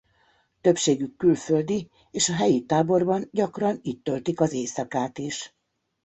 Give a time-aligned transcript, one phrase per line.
[0.61, 5.55] Többségük külföldi és a helyi táborban gyakran itt töltik az éjszakát is.